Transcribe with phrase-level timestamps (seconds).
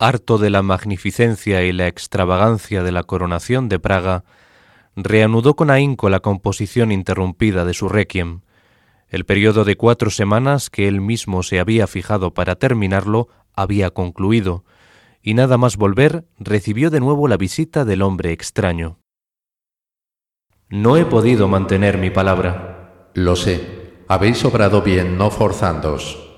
[0.00, 4.24] Harto de la magnificencia y la extravagancia de la coronación de Praga,
[4.96, 8.40] reanudó con ahínco la composición interrumpida de su requiem.
[9.08, 14.64] El periodo de cuatro semanas que él mismo se había fijado para terminarlo había concluido,
[15.22, 18.98] y nada más volver recibió de nuevo la visita del hombre extraño.
[20.70, 23.10] No he podido mantener mi palabra.
[23.12, 23.90] Lo sé.
[24.08, 26.30] Habéis obrado bien no forzándoos.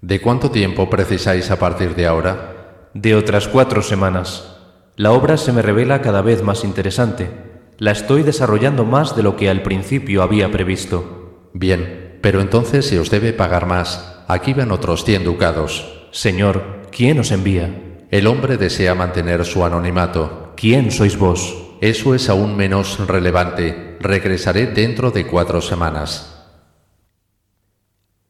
[0.00, 2.55] ¿De cuánto tiempo precisáis a partir de ahora?
[2.98, 4.56] De otras cuatro semanas.
[4.96, 7.30] La obra se me revela cada vez más interesante.
[7.76, 11.50] La estoy desarrollando más de lo que al principio había previsto.
[11.52, 14.24] Bien, pero entonces se os debe pagar más.
[14.28, 16.08] Aquí van otros cien ducados.
[16.10, 18.06] Señor, ¿quién os envía?
[18.10, 20.54] El hombre desea mantener su anonimato.
[20.56, 21.54] ¿Quién sois vos?
[21.82, 23.98] Eso es aún menos relevante.
[24.00, 26.48] Regresaré dentro de cuatro semanas.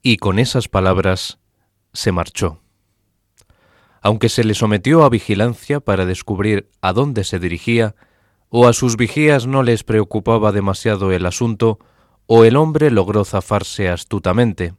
[0.02, 1.38] Y con esas palabras
[1.92, 2.65] se marchó.
[4.02, 7.94] Aunque se le sometió a vigilancia para descubrir a dónde se dirigía,
[8.48, 11.78] o a sus vigías no les preocupaba demasiado el asunto,
[12.26, 14.74] o el hombre logró zafarse astutamente.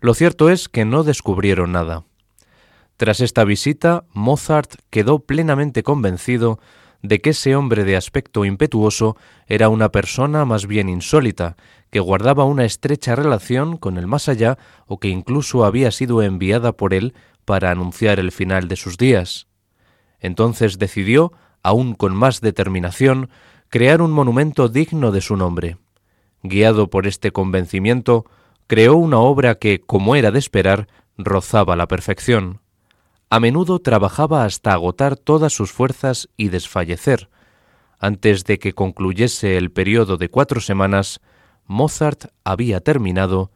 [0.00, 2.04] Lo cierto es que no descubrieron nada.
[2.96, 6.58] Tras esta visita, Mozart quedó plenamente convencido
[7.02, 11.56] de que ese hombre de aspecto impetuoso era una persona más bien insólita,
[11.90, 16.72] que guardaba una estrecha relación con el más allá o que incluso había sido enviada
[16.72, 17.14] por él
[17.48, 19.46] para anunciar el final de sus días.
[20.20, 23.30] Entonces decidió, aún con más determinación,
[23.70, 25.78] crear un monumento digno de su nombre.
[26.42, 28.26] Guiado por este convencimiento,
[28.66, 32.60] creó una obra que, como era de esperar, rozaba la perfección.
[33.30, 37.30] A menudo trabajaba hasta agotar todas sus fuerzas y desfallecer.
[37.98, 41.22] Antes de que concluyese el periodo de cuatro semanas,
[41.64, 43.52] Mozart había terminado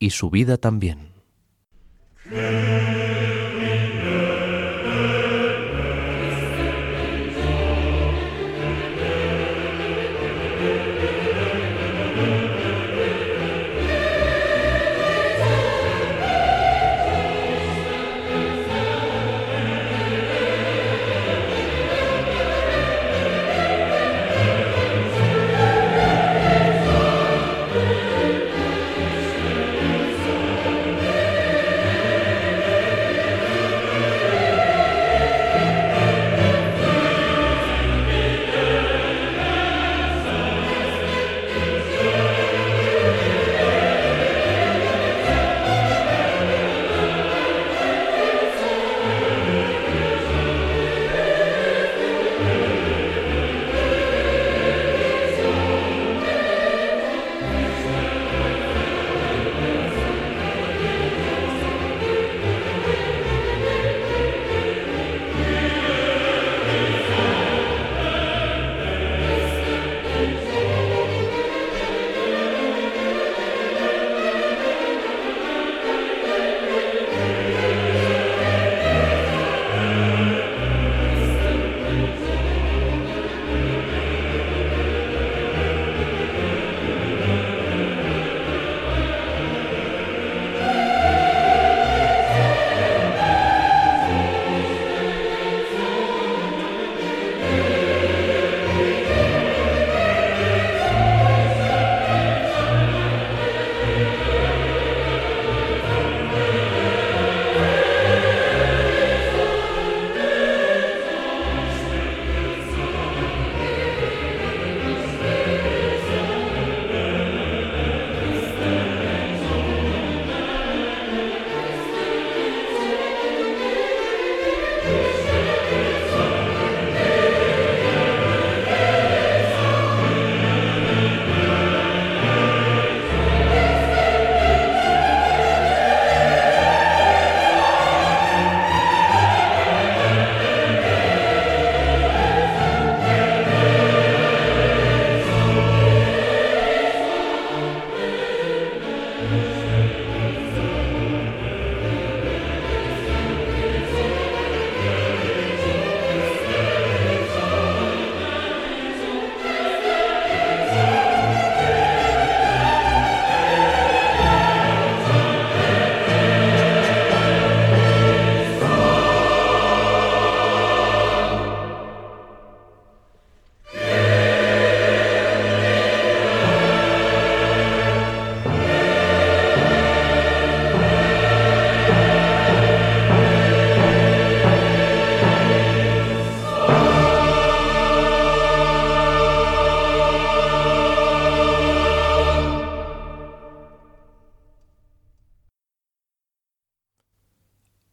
[0.00, 1.12] y su vida también.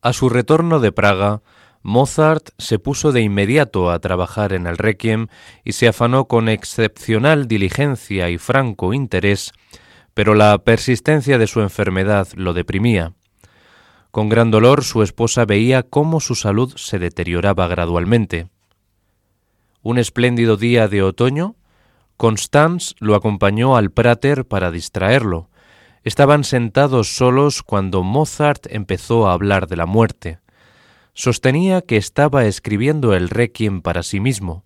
[0.03, 1.41] A su retorno de Praga,
[1.81, 5.27] Mozart se puso de inmediato a trabajar en el requiem
[5.63, 9.53] y se afanó con excepcional diligencia y franco interés,
[10.13, 13.13] pero la persistencia de su enfermedad lo deprimía.
[14.11, 18.49] Con gran dolor su esposa veía cómo su salud se deterioraba gradualmente.
[19.83, 21.55] Un espléndido día de otoño,
[22.17, 25.49] Constance lo acompañó al Prater para distraerlo.
[26.03, 30.39] Estaban sentados solos cuando Mozart empezó a hablar de la muerte
[31.13, 34.65] sostenía que estaba escribiendo el requiem para sí mismo.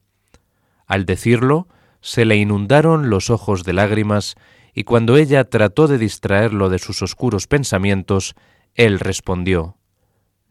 [0.86, 1.68] Al decirlo,
[2.02, 4.36] se le inundaron los ojos de lágrimas
[4.74, 8.36] y cuando ella trató de distraerlo de sus oscuros pensamientos,
[8.76, 9.76] él respondió,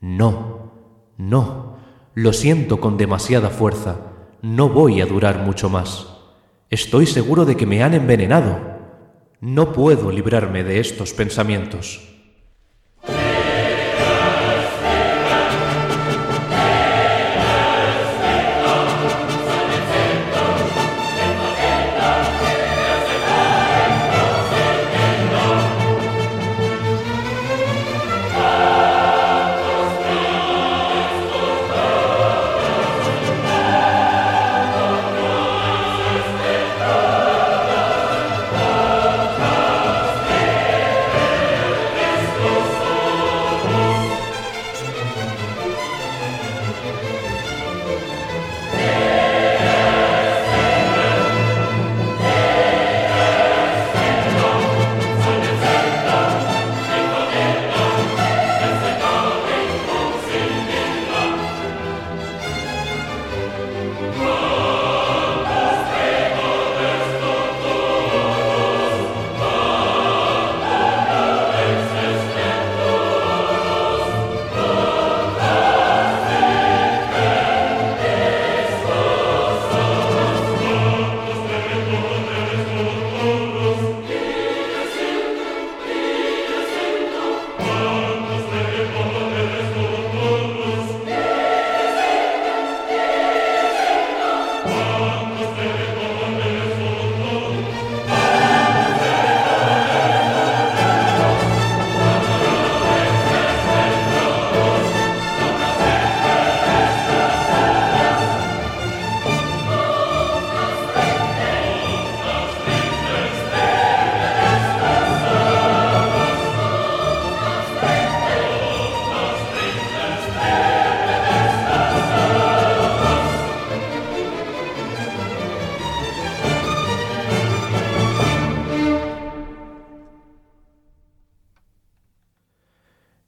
[0.01, 0.73] No,
[1.17, 1.79] no,
[2.15, 4.13] lo siento con demasiada fuerza,
[4.43, 6.09] no voy a durar mucho más.
[6.69, 8.76] Estoy seguro de que me han envenenado.
[9.41, 12.16] No puedo librarme de estos pensamientos.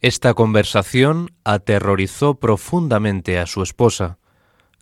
[0.08, 4.16] Esta conversación aterrorizó profundamente a su esposa.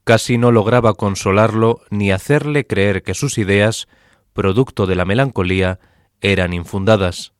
[0.04, 3.88] Casi no lograba consolarlo ni hacerle creer que sus ideas,
[4.34, 5.80] producto de la melancolía,
[6.20, 7.32] eran infundadas.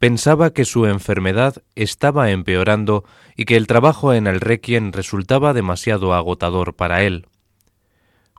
[0.00, 3.04] Pensaba que su enfermedad estaba empeorando
[3.36, 7.28] y que el trabajo en el requiem resultaba demasiado agotador para él.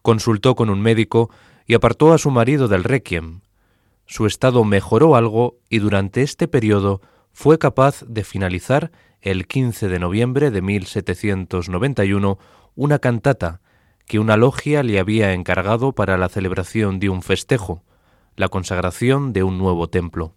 [0.01, 1.29] Consultó con un médico
[1.65, 3.39] y apartó a su marido del requiem.
[4.05, 6.99] Su estado mejoró algo y durante este periodo
[7.41, 8.91] fue capaz de finalizar
[9.21, 12.37] el 15 de noviembre de 1791
[12.75, 13.61] una cantata
[14.07, 17.85] que una logia le había encargado para la celebración de un festejo,
[18.35, 20.35] la consagración de un nuevo templo.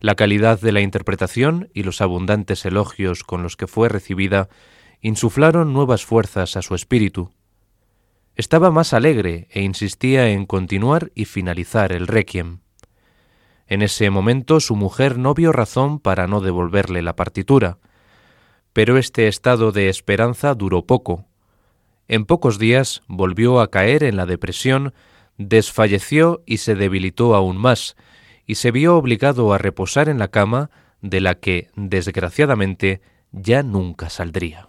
[0.00, 4.50] La calidad de la interpretación y los abundantes elogios con los que fue recibida
[5.00, 7.32] insuflaron nuevas fuerzas a su espíritu.
[8.36, 12.61] Estaba más alegre e insistía en continuar y finalizar el requiem.
[13.72, 17.78] En ese momento su mujer no vio razón para no devolverle la partitura,
[18.74, 21.24] pero este estado de esperanza duró poco.
[22.06, 24.92] En pocos días volvió a caer en la depresión,
[25.38, 27.96] desfalleció y se debilitó aún más,
[28.44, 30.68] y se vio obligado a reposar en la cama
[31.00, 33.00] de la que, desgraciadamente,
[33.30, 34.68] ya nunca saldría.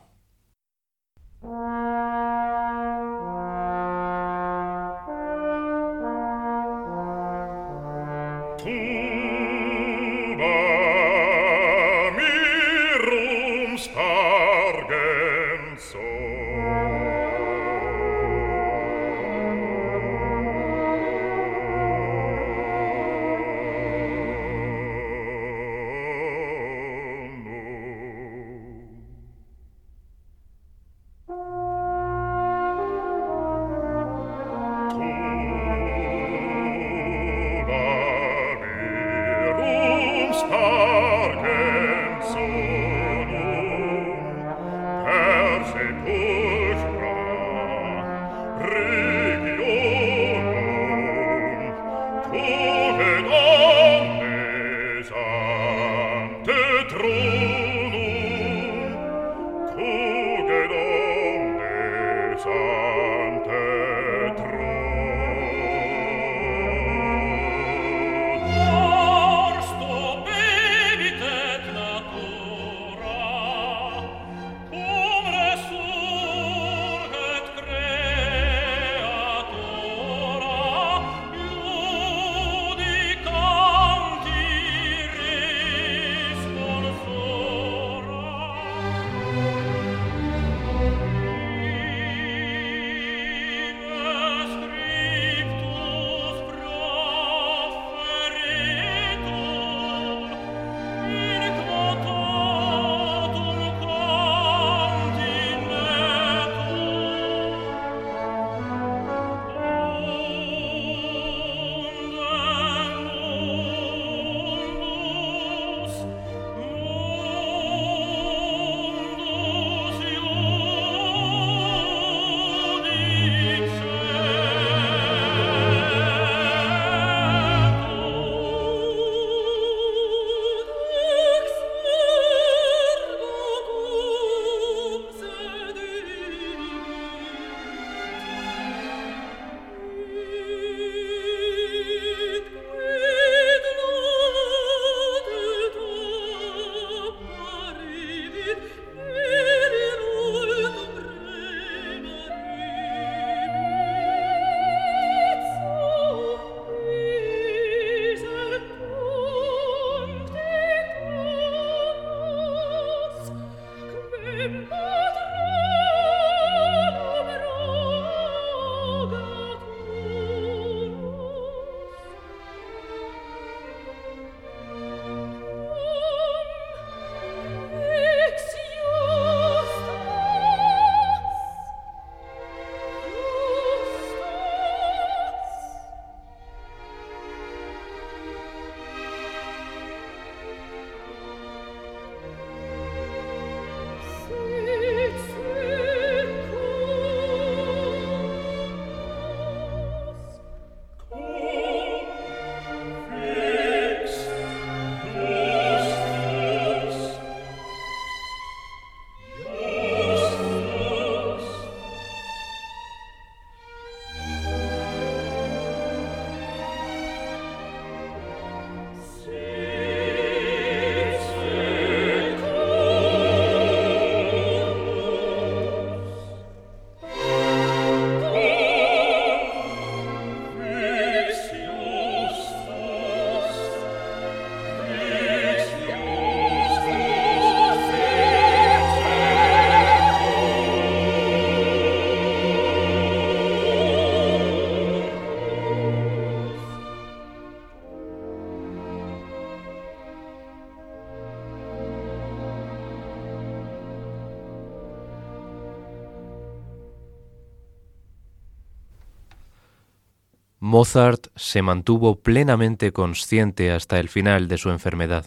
[260.84, 265.26] Mozart se mantuvo plenamente consciente hasta el final de su enfermedad.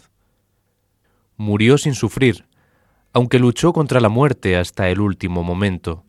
[1.35, 2.45] Murió sin sufrir,
[3.11, 6.03] aunque luchó contra la muerte hasta el último momento,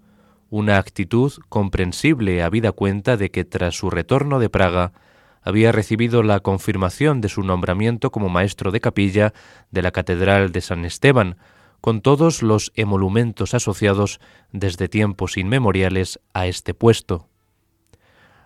[0.51, 4.93] una actitud comprensible habida cuenta de que tras su retorno de Praga
[5.41, 9.33] había recibido la confirmación de su nombramiento como maestro de capilla
[9.71, 11.39] de la Catedral de San Esteban,
[11.81, 14.21] con todos los emolumentos asociados
[14.53, 17.31] desde tiempos inmemoriales a este puesto.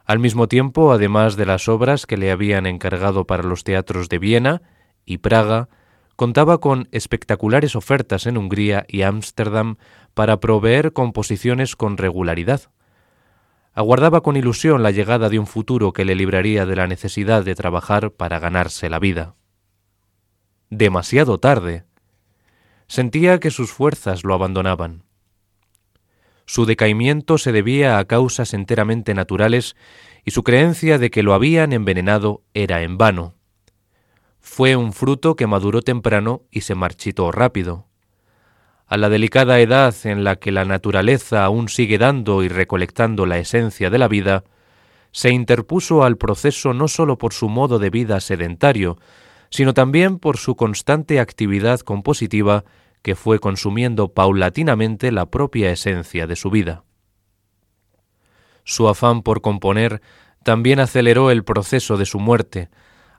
[0.04, 4.18] Al mismo tiempo, además de las obras que le habían encargado para los teatros de
[4.18, 4.62] Viena
[5.04, 5.68] y Praga,
[6.16, 9.76] contaba con espectaculares ofertas en Hungría y Ámsterdam
[10.14, 12.70] para proveer composiciones con regularidad.
[13.74, 17.54] Aguardaba con ilusión la llegada de un futuro que le libraría de la necesidad de
[17.54, 19.34] trabajar para ganarse la vida.
[20.68, 21.84] Demasiado tarde.
[22.86, 25.04] Sentía que sus fuerzas lo abandonaban.
[26.46, 29.76] Su decaimiento se debía a causas enteramente naturales
[30.24, 33.34] y su creencia de que lo habían envenenado era en vano.
[34.40, 37.86] Fue un fruto que maduró temprano y se marchitó rápido.
[38.86, 43.38] A la delicada edad en la que la naturaleza aún sigue dando y recolectando la
[43.38, 44.44] esencia de la vida,
[45.12, 48.98] se interpuso al proceso no sólo por su modo de vida sedentario,
[49.48, 52.64] sino también por su constante actividad compositiva
[53.02, 56.84] que fue consumiendo paulatinamente la propia esencia de su vida.
[58.64, 60.00] Su afán por componer
[60.44, 62.70] también aceleró el proceso de su muerte,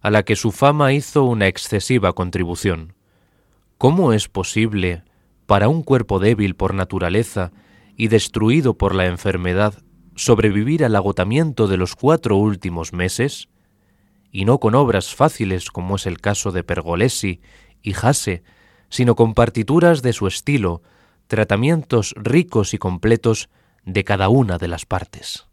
[0.02, 2.94] a la que su fama hizo una excesiva contribución.
[3.78, 5.04] ¿Cómo es posible
[5.46, 7.52] para un cuerpo débil por naturaleza
[7.96, 9.76] y destruido por la enfermedad
[10.16, 13.50] sobrevivir al agotamiento de los cuatro últimos meses?
[14.32, 17.42] Y no con obras fáciles como es el caso de Pergolesi
[17.82, 18.44] y Hasse,
[18.94, 20.84] sino con partituras de su estilo,
[21.26, 23.50] tratamientos ricos y completos
[23.86, 25.48] de cada una de las partes.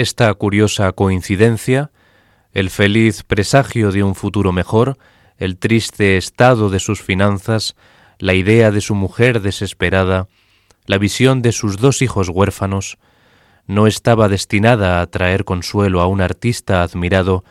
[0.00, 1.90] Esta curiosa coincidencia,
[2.52, 4.96] el feliz presagio de un futuro mejor,
[5.36, 7.76] el triste estado de sus finanzas,
[8.18, 10.26] la idea de su mujer desesperada,
[10.86, 12.96] la visión de sus dos hijos huérfanos,
[13.66, 17.44] no estaba destinada a traer consuelo a un artista admirado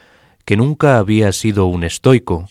[0.44, 2.50] que nunca había sido un estoico,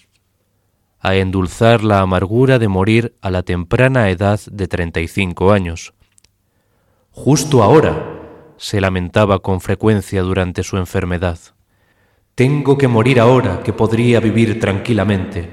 [1.00, 5.92] a endulzar la amargura de morir a la temprana edad de treinta y cinco años.
[7.10, 8.17] Justo ahora,
[8.58, 11.38] se lamentaba con frecuencia durante su enfermedad.
[12.34, 15.48] Tengo que morir ahora que podría vivir tranquilamente.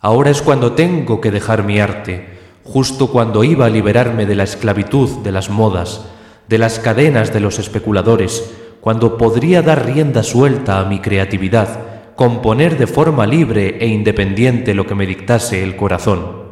[0.00, 2.28] Ahora es cuando tengo que dejar mi arte,
[2.64, 6.06] justo cuando iba a liberarme de la esclavitud de las modas,
[6.48, 12.78] de las cadenas de los especuladores, cuando podría dar rienda suelta a mi creatividad, componer
[12.78, 16.44] de forma libre e independiente lo que me dictase el corazón.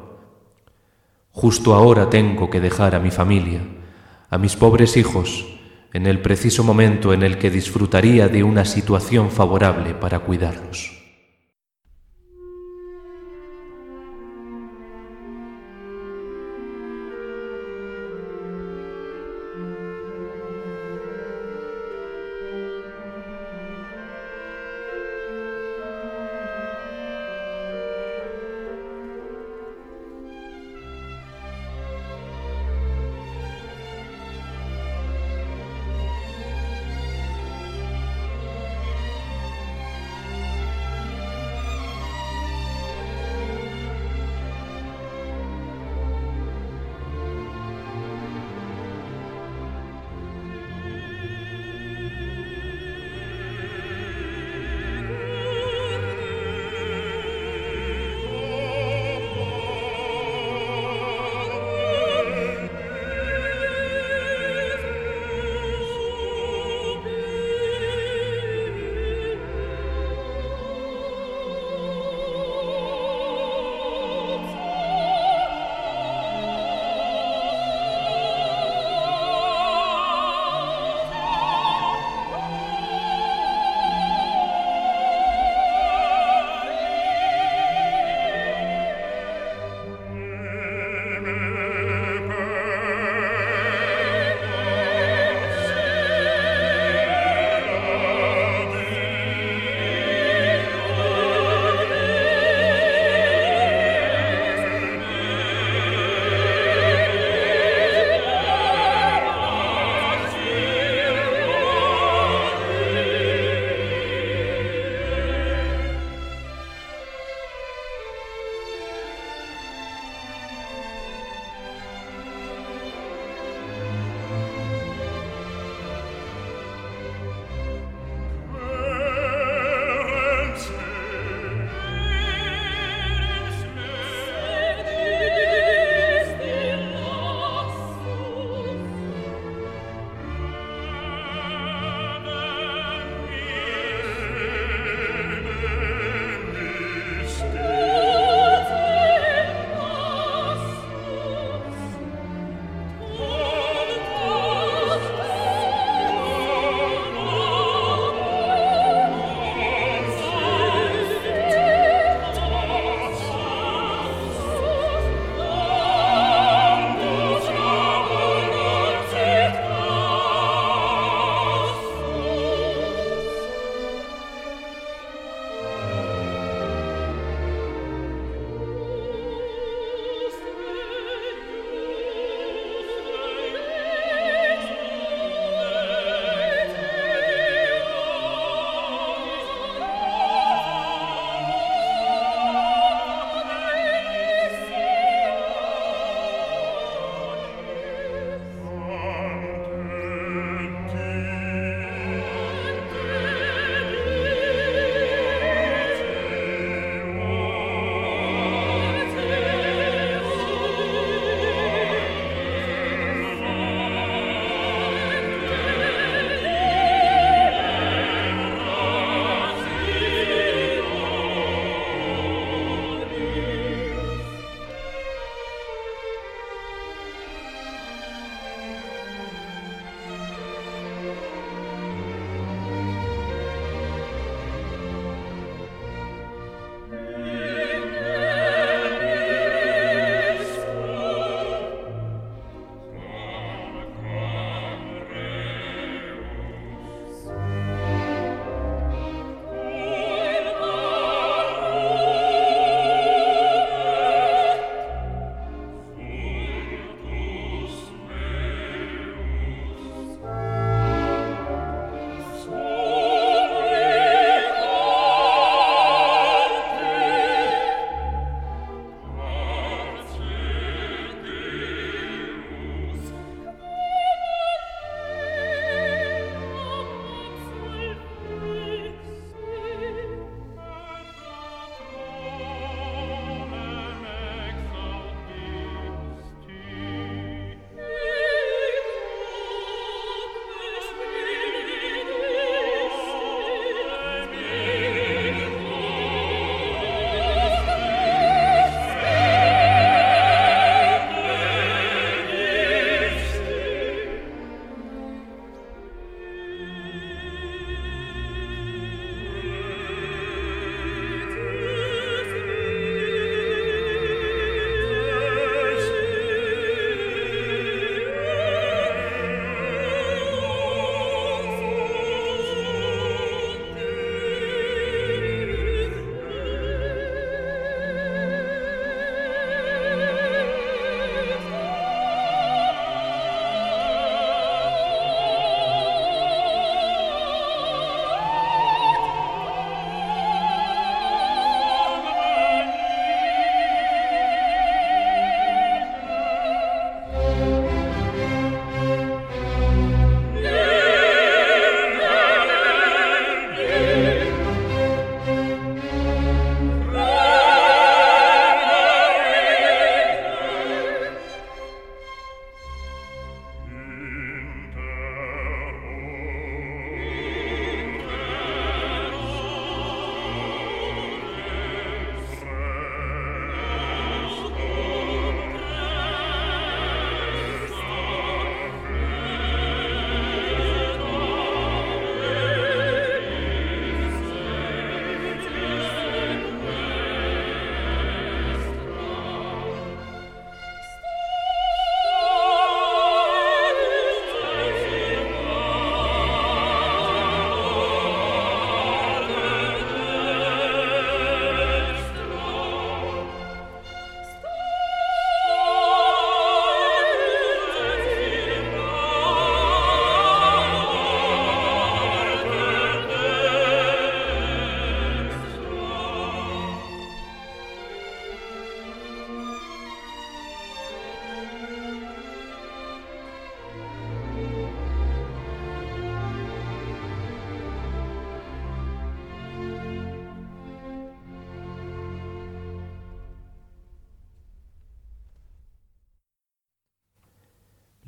[1.30, 3.60] Justo ahora tengo que dejar a mi familia,
[4.28, 5.46] a mis pobres hijos,
[5.92, 11.01] en el preciso momento en el que disfrutaría de una situación favorable para cuidarlos.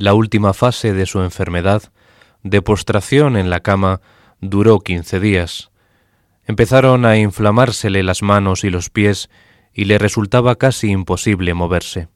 [0.04, 1.84] La última fase de su enfermedad,
[2.42, 4.02] de postración en la cama,
[4.38, 5.70] duró quince días.
[6.44, 9.30] Empezaron a inflamársele las manos y los pies
[9.72, 12.08] y le resultaba casi imposible moverse.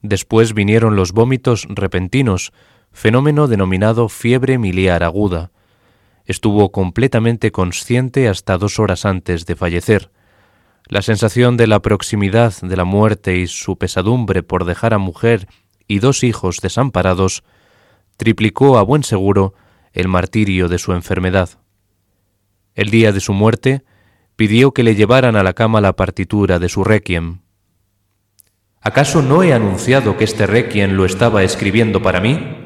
[0.00, 2.52] Después vinieron los vómitos repentinos,
[2.92, 5.50] fenómeno denominado fiebre miliar aguda.
[6.24, 10.12] Estuvo completamente consciente hasta dos horas antes de fallecer.
[10.86, 15.48] La sensación de la proximidad de la muerte y su pesadumbre por dejar a mujer
[15.86, 17.42] y dos hijos desamparados
[18.16, 19.54] triplicó a buen seguro
[19.92, 21.50] el martirio de su enfermedad.
[22.74, 23.84] El día de su muerte,
[24.36, 27.40] pidió que le llevaran a la cama la partitura de su requiem.
[28.80, 32.58] ¿Acaso no he anunciado que este requiem lo estaba escribiendo para mí?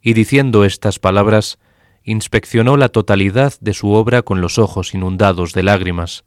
[0.00, 1.58] Y diciendo estas palabras,
[2.04, 6.24] inspeccionó la totalidad de su obra con los ojos inundados de lágrimas.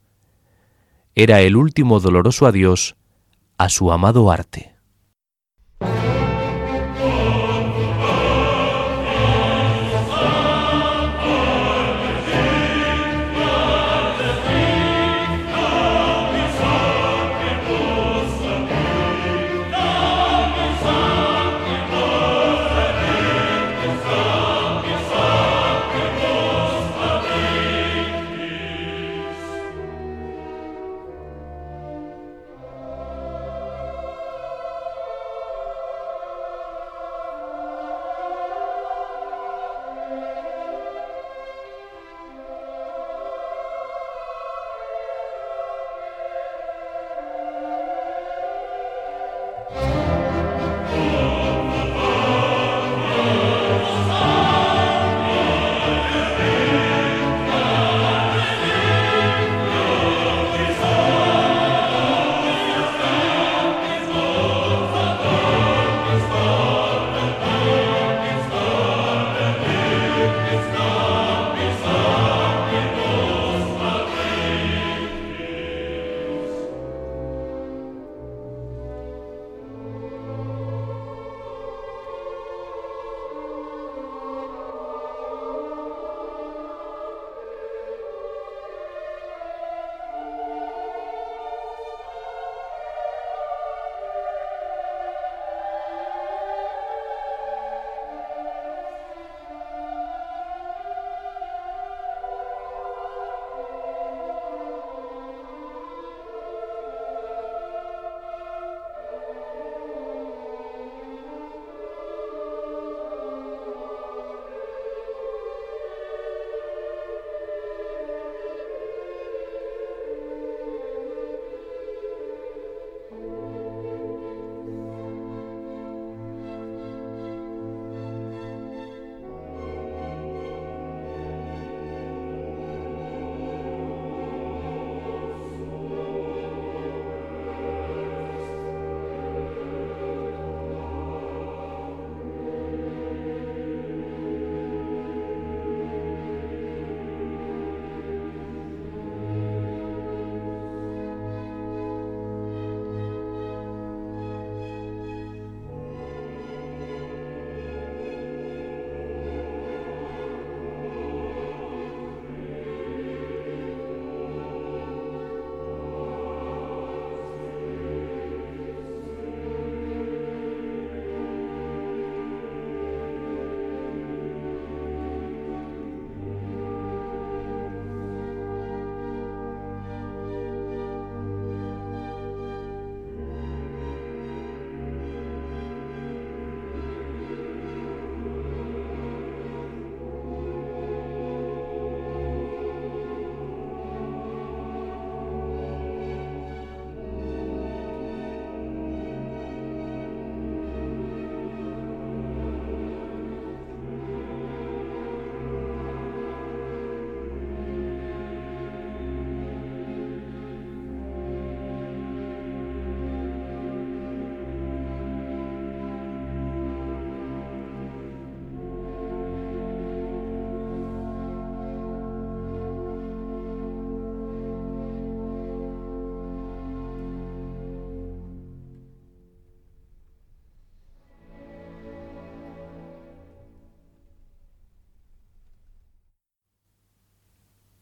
[1.14, 2.96] Era el último doloroso adiós
[3.56, 4.75] a su amado arte.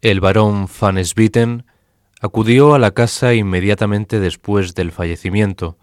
[0.05, 1.65] El barón Van Swieten
[2.21, 5.79] acudió a la casa inmediatamente después del fallecimiento,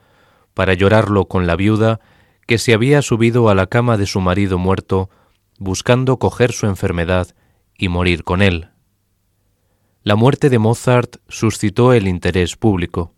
[0.54, 2.00] para llorarlo con la viuda
[2.46, 5.10] que se había subido a la cama de su marido muerto,
[5.58, 7.30] buscando coger su enfermedad
[7.76, 8.70] y morir con él.
[10.04, 13.16] La muerte de Mozart suscitó el interés público.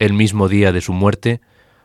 [0.00, 1.40] El mismo día de su muerte,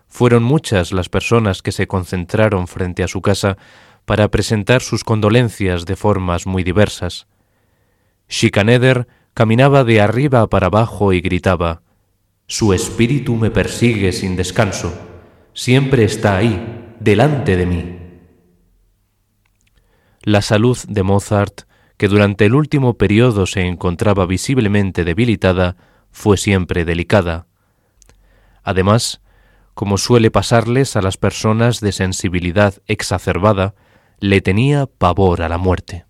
[0.08, 3.60] fueron muchas las personas que se concentraron frente a su casa
[4.06, 7.28] para presentar sus condolencias de formas muy diversas.
[8.32, 11.82] Schikaneder caminaba de arriba para abajo y gritaba,
[12.48, 14.94] Su espíritu me persigue sin descanso,
[15.54, 17.98] siempre está ahí, delante de mí.
[20.24, 21.64] La salud de Mozart,
[21.98, 25.76] que durante el último periodo se encontraba visiblemente debilitada,
[26.10, 27.48] fue siempre delicada.
[28.64, 29.22] Además,
[29.74, 33.76] como suele pasarles a las personas de sensibilidad exacerbada,
[34.20, 36.06] le tenía pavor a la muerte.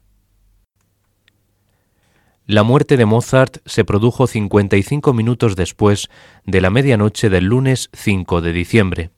[2.51, 6.09] La muerte de Mozart se produjo 55 minutos después
[6.45, 9.09] de la medianoche del lunes 5 de diciembre.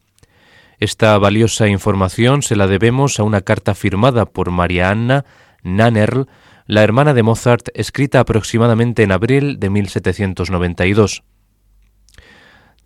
[0.78, 5.26] Esta valiosa información se la debemos a una carta firmada por María Anna
[5.64, 6.28] Nannerl,
[6.68, 11.24] la hermana de Mozart, escrita aproximadamente en abril de 1792.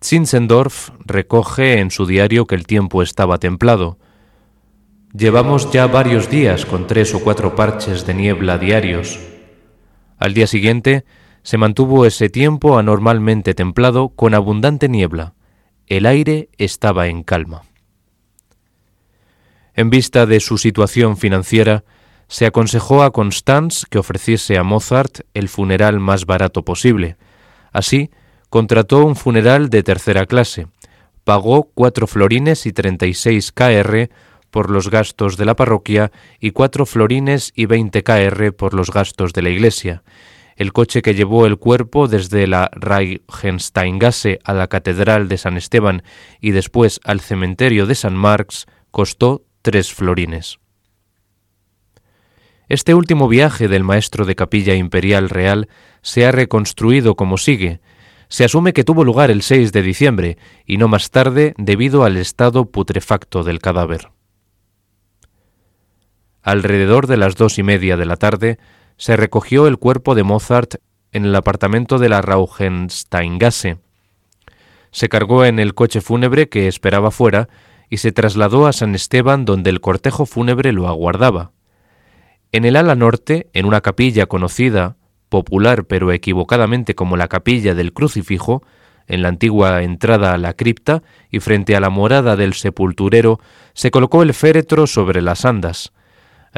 [0.02, 3.98] Zinzendorf recoge en su diario que el tiempo estaba templado.
[5.12, 9.20] Llevamos ya varios días con tres o cuatro parches de niebla diarios.
[10.18, 11.04] Al día siguiente
[11.42, 15.34] se mantuvo ese tiempo anormalmente templado con abundante niebla.
[15.86, 17.62] El aire estaba en calma.
[19.74, 21.84] En vista de su situación financiera,
[22.26, 27.16] se aconsejó a Constance que ofreciese a Mozart el funeral más barato posible.
[27.72, 28.10] Así,
[28.50, 30.66] contrató un funeral de tercera clase,
[31.24, 34.10] pagó cuatro florines y treinta y seis kr
[34.50, 39.32] por los gastos de la parroquia y cuatro florines y veinte kr por los gastos
[39.32, 40.02] de la iglesia.
[40.56, 46.02] El coche que llevó el cuerpo desde la Reichensteingasse a la Catedral de San Esteban
[46.40, 50.58] y después al cementerio de San Marx costó tres florines.
[52.68, 55.68] Este último viaje del maestro de capilla imperial real
[56.02, 57.80] se ha reconstruido como sigue.
[58.28, 62.18] Se asume que tuvo lugar el 6 de diciembre y no más tarde debido al
[62.18, 64.10] estado putrefacto del cadáver.
[66.42, 68.58] Alrededor de las dos y media de la tarde
[68.96, 70.76] se recogió el cuerpo de Mozart
[71.12, 73.78] en el apartamento de la Rauchensteingasse.
[74.90, 77.48] Se cargó en el coche fúnebre que esperaba fuera
[77.90, 81.52] y se trasladó a San Esteban donde el cortejo fúnebre lo aguardaba.
[82.52, 84.96] En el ala norte, en una capilla conocida,
[85.28, 88.62] popular pero equivocadamente como la capilla del crucifijo,
[89.06, 93.40] en la antigua entrada a la cripta y frente a la morada del sepulturero,
[93.74, 95.92] se colocó el féretro sobre las andas.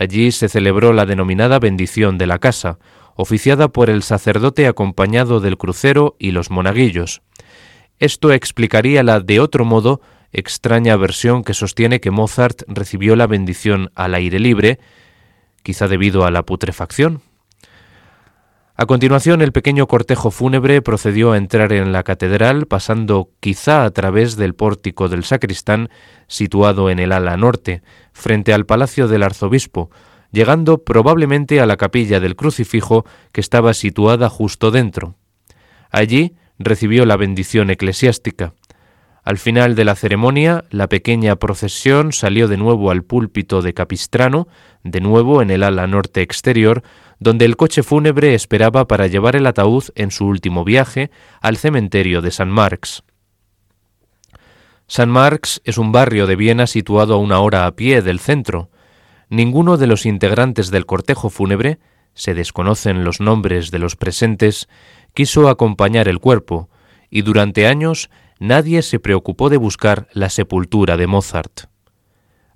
[0.00, 2.78] Allí se celebró la denominada bendición de la casa,
[3.16, 7.20] oficiada por el sacerdote acompañado del crucero y los monaguillos.
[7.98, 10.00] Esto explicaría la, de otro modo,
[10.32, 14.78] extraña versión que sostiene que Mozart recibió la bendición al aire libre,
[15.62, 17.20] quizá debido a la putrefacción.
[18.82, 23.90] A continuación, el pequeño cortejo fúnebre procedió a entrar en la catedral, pasando quizá a
[23.90, 25.90] través del pórtico del sacristán,
[26.28, 27.82] situado en el ala norte,
[28.14, 29.90] frente al palacio del arzobispo,
[30.32, 35.14] llegando probablemente a la capilla del crucifijo que estaba situada justo dentro.
[35.90, 38.54] Allí recibió la bendición eclesiástica.
[39.22, 44.48] Al final de la ceremonia, la pequeña procesión salió de nuevo al púlpito de Capistrano,
[44.82, 46.82] de nuevo en el ala norte exterior,
[47.20, 51.10] donde el coche fúnebre esperaba para llevar el ataúd en su último viaje
[51.40, 53.04] al cementerio de San Marx.
[54.86, 58.70] San Marx es un barrio de Viena situado a una hora a pie del centro.
[59.28, 61.78] Ninguno de los integrantes del cortejo fúnebre,
[62.14, 64.68] se desconocen los nombres de los presentes,
[65.14, 66.68] quiso acompañar el cuerpo,
[67.08, 68.10] y durante años
[68.40, 71.68] nadie se preocupó de buscar la sepultura de Mozart.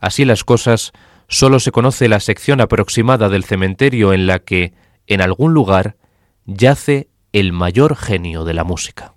[0.01, 0.93] Así las cosas,
[1.29, 4.73] solo se conoce la sección aproximada del cementerio en la que,
[5.07, 5.97] en algún lugar,
[6.47, 9.14] yace el mayor genio de la música.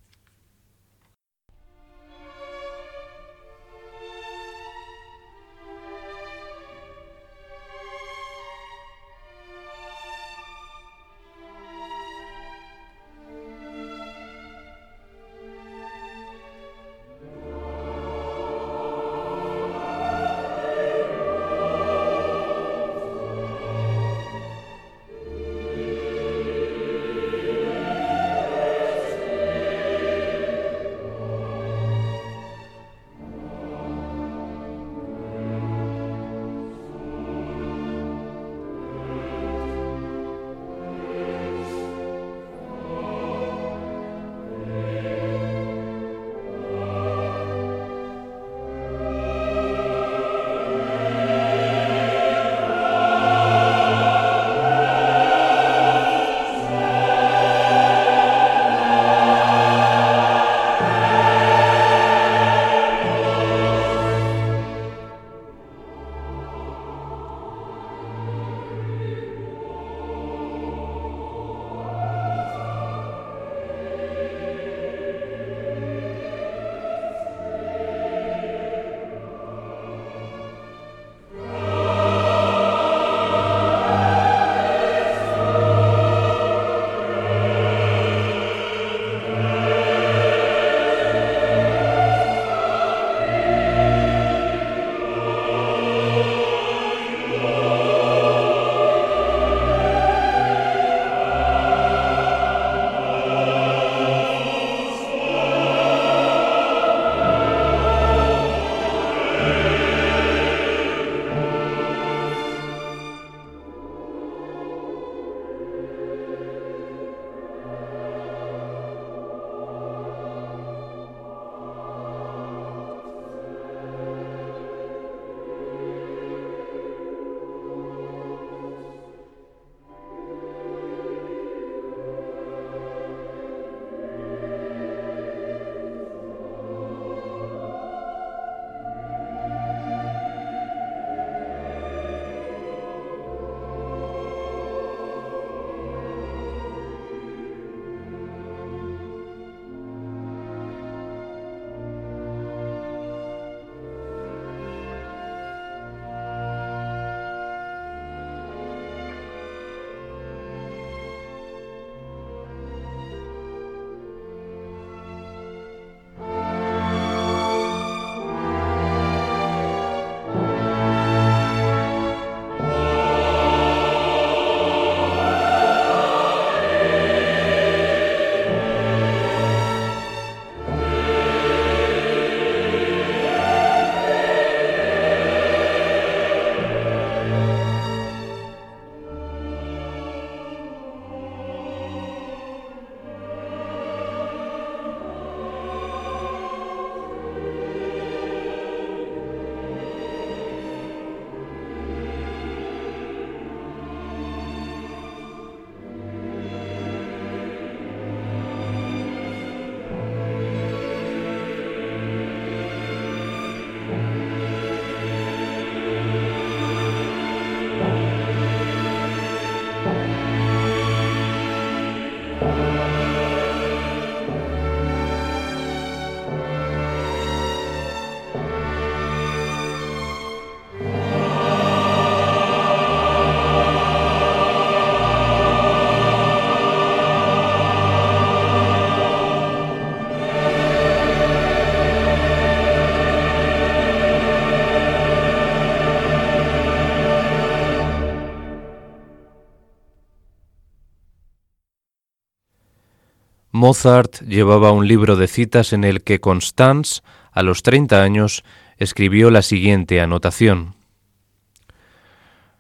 [253.58, 257.02] Mozart llevaba un libro de citas en el que Constance,
[257.32, 258.44] a los 30 años,
[258.78, 260.76] escribió la siguiente anotación.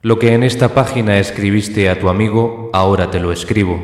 [0.01, 3.79] Lo que en esta página escribiste a tu amigo, ahora te lo escribo.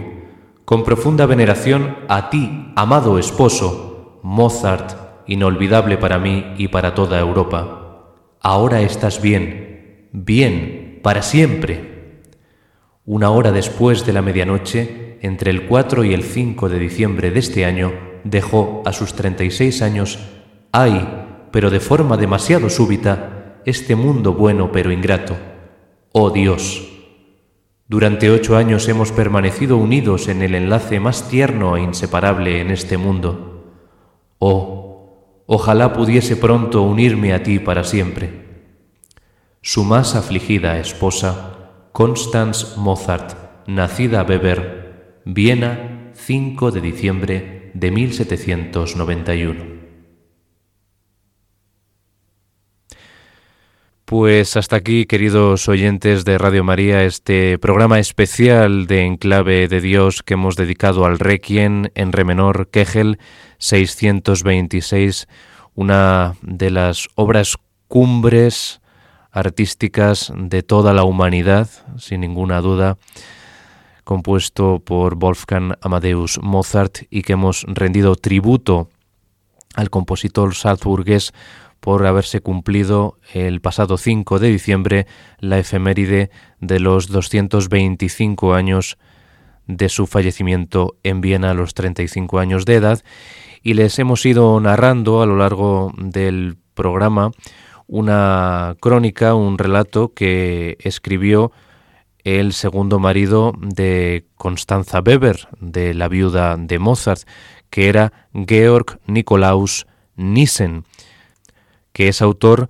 [0.65, 8.15] Con profunda veneración a ti, amado esposo, Mozart, inolvidable para mí y para toda Europa.
[8.41, 12.23] Ahora estás bien, bien, para siempre.
[13.05, 17.39] Una hora después de la medianoche, entre el 4 y el 5 de diciembre de
[17.39, 17.93] este año,
[18.25, 20.19] dejó a sus 36 años,
[20.73, 25.37] ay, pero de forma demasiado súbita, este mundo bueno pero ingrato.
[26.11, 26.89] Oh Dios,
[27.87, 32.97] durante ocho años hemos permanecido unidos en el enlace más tierno e inseparable en este
[32.97, 33.63] mundo.
[34.39, 38.43] Oh, ojalá pudiese pronto unirme a ti para siempre.
[39.61, 44.82] Su más afligida esposa, Constance Mozart, nacida Weber,
[45.25, 49.63] Viena, 5 de diciembre de 1791.
[54.03, 60.23] Pues hasta aquí, queridos oyentes de Radio María, este programa especial de Enclave de Dios
[60.23, 63.17] que hemos dedicado al Requiem en re menor Kegel
[63.59, 65.29] 626,
[65.73, 67.55] una de las obras
[67.87, 68.81] cumbres
[69.31, 72.97] artísticas de toda la humanidad, sin ninguna duda,
[74.03, 78.89] compuesto por Wolfgang Amadeus Mozart y que hemos rendido tributo
[79.75, 81.33] al compositor salzburgués
[81.79, 85.07] por haberse cumplido el pasado 5 de diciembre
[85.39, 86.29] la efeméride
[86.61, 88.97] de los 225 años
[89.67, 93.03] de su fallecimiento en Viena a los 35 años de edad.
[93.61, 97.31] Y les hemos ido narrando a lo largo del programa
[97.87, 101.51] una crónica, un relato que escribió
[102.23, 107.21] el segundo marido de Constanza Weber, de la viuda de Mozart,
[107.69, 110.85] que era Georg Nikolaus Nissen
[111.93, 112.69] que es autor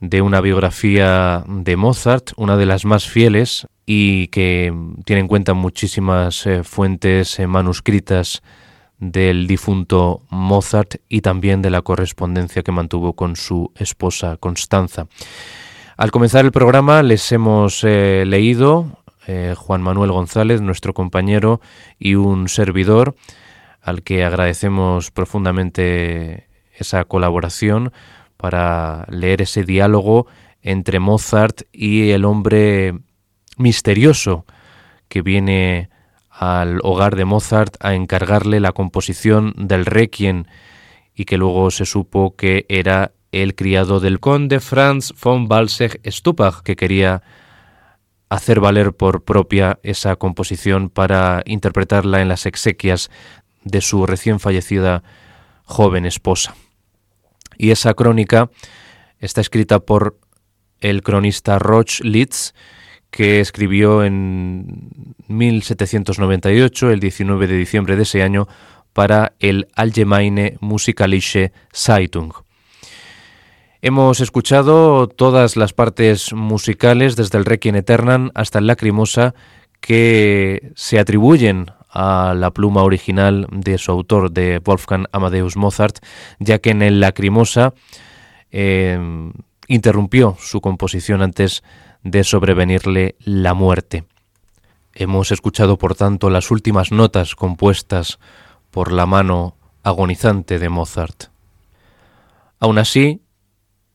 [0.00, 4.72] de una biografía de Mozart, una de las más fieles y que
[5.04, 8.42] tiene en cuenta muchísimas eh, fuentes eh, manuscritas
[8.98, 15.06] del difunto Mozart y también de la correspondencia que mantuvo con su esposa Constanza.
[15.98, 19.02] Al comenzar el programa les hemos eh, leído
[19.56, 21.60] Juan Manuel González, nuestro compañero
[21.98, 23.16] y un servidor,
[23.82, 27.92] al que agradecemos profundamente esa colaboración,
[28.36, 30.28] para leer ese diálogo
[30.62, 32.94] entre Mozart y el hombre
[33.56, 34.46] misterioso
[35.08, 35.90] que viene
[36.30, 40.44] al hogar de Mozart a encargarle la composición del Requiem
[41.12, 46.76] y que luego se supo que era el criado del conde Franz von Balseg-Stupach que
[46.76, 47.22] quería
[48.28, 53.10] hacer valer por propia esa composición para interpretarla en las exequias
[53.64, 55.02] de su recién fallecida
[55.64, 56.54] joven esposa.
[57.56, 58.50] Y esa crónica
[59.18, 60.18] está escrita por
[60.80, 62.54] el cronista Roch Litz,
[63.10, 68.46] que escribió en 1798, el 19 de diciembre de ese año,
[68.92, 72.32] para el Allgemeine Musikalische Zeitung.
[73.80, 79.34] Hemos escuchado todas las partes musicales, desde el Requiem Eternam hasta el Lacrimosa,
[79.80, 86.04] que se atribuyen a la pluma original de su autor, de Wolfgang Amadeus Mozart,
[86.40, 87.72] ya que en el Lacrimosa
[88.50, 89.32] em,
[89.68, 91.62] interrumpió su composición antes
[92.02, 94.04] de sobrevenirle la muerte.
[94.92, 98.18] Hemos escuchado, por tanto, las últimas notas compuestas
[98.72, 99.54] por la mano
[99.84, 101.26] agonizante de Mozart.
[102.58, 103.22] Aún así,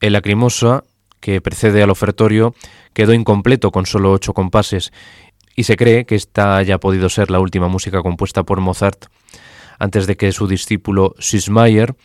[0.04, 0.84] el Lacrimosa,
[1.22, 2.54] que precede al ofertorio,
[2.93, 4.91] quedó incompleto con solo ocho compases
[5.56, 9.06] y se cree que esta haya podido ser la última música compuesta por Mozart
[9.80, 11.95] antes de que su discípulo Sismayer,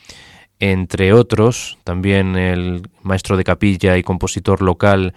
[0.61, 5.15] entre otros, también el maestro de capilla y compositor local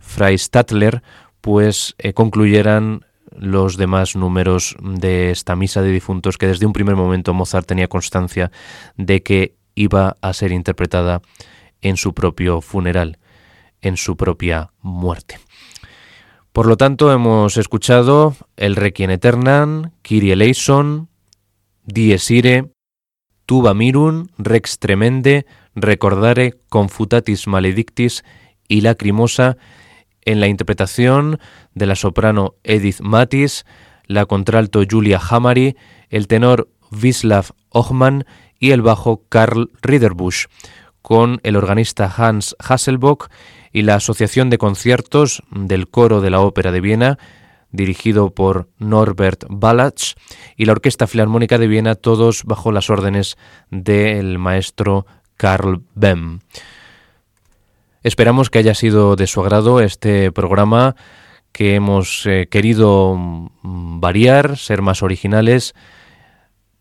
[0.00, 1.04] Fray Stadler,
[1.40, 3.04] pues eh, concluyeran
[3.38, 7.86] los demás números de esta misa de difuntos que desde un primer momento Mozart tenía
[7.86, 8.50] constancia
[8.96, 11.22] de que iba a ser interpretada
[11.88, 13.18] en su propio funeral,
[13.80, 15.38] en su propia muerte.
[16.52, 21.08] Por lo tanto, hemos escuchado el Requiem Eternam, Kyrie eleison,
[21.84, 22.72] Dies ire,
[23.44, 28.24] Tuba mirum, Rex tremende, Recordare, Confutatis maledictis
[28.66, 29.56] y Lacrimosa
[30.22, 31.38] en la interpretación
[31.74, 33.64] de la soprano Edith Matis,
[34.06, 35.76] la contralto Julia Hamari,
[36.10, 38.24] el tenor Wislav Ochman
[38.58, 40.46] y el bajo Karl Riederbusch,
[41.06, 43.30] con el organista Hans Hasselbock
[43.72, 47.16] y la Asociación de Conciertos del Coro de la Ópera de Viena,
[47.70, 50.16] dirigido por Norbert Balach,
[50.56, 53.38] y la Orquesta Filarmónica de Viena, todos bajo las órdenes
[53.70, 56.40] del maestro Karl Bem.
[58.02, 60.96] Esperamos que haya sido de su agrado este programa
[61.52, 65.72] que hemos eh, querido mm, variar, ser más originales,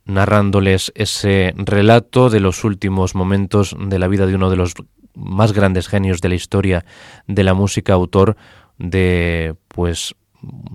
[0.05, 4.73] narrándoles ese relato de los últimos momentos de la vida de uno de los
[5.15, 6.85] más grandes genios de la historia
[7.27, 8.37] de la música, autor
[8.77, 10.15] de pues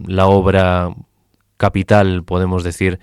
[0.07, 0.95] la obra
[1.57, 2.99] capital, podemos decir,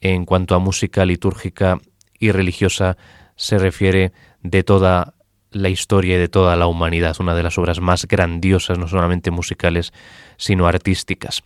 [0.00, 1.80] en cuanto a música litúrgica
[2.18, 2.96] y religiosa
[3.36, 4.12] se refiere
[4.42, 5.14] de toda
[5.50, 9.30] la historia y de toda la humanidad, una de las obras más grandiosas, no solamente
[9.30, 9.92] musicales,
[10.36, 11.42] sino artísticas.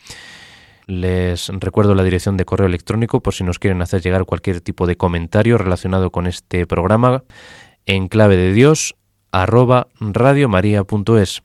[0.93, 4.87] Les recuerdo la dirección de correo electrónico por si nos quieren hacer llegar cualquier tipo
[4.87, 7.25] de comentario relacionado con este programa
[7.87, 8.95] en clave de Dios
[9.33, 11.43] radiomaria.es.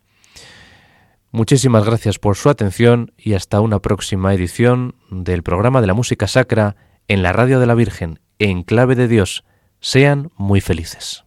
[1.31, 6.27] Muchísimas gracias por su atención y hasta una próxima edición del programa de la música
[6.27, 6.75] sacra
[7.07, 9.45] en la radio de la Virgen, en clave de Dios.
[9.79, 11.26] Sean muy felices.